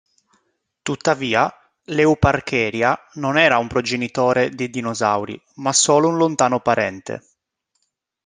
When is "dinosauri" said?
4.71-5.39